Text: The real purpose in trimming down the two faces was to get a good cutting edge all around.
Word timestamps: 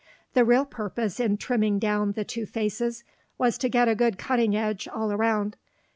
The 0.33 0.43
real 0.43 0.65
purpose 0.65 1.19
in 1.19 1.37
trimming 1.37 1.77
down 1.77 2.13
the 2.13 2.23
two 2.25 2.47
faces 2.47 3.03
was 3.37 3.59
to 3.59 3.69
get 3.69 3.87
a 3.87 3.93
good 3.93 4.17
cutting 4.17 4.55
edge 4.55 4.87
all 4.87 5.11
around. 5.11 5.57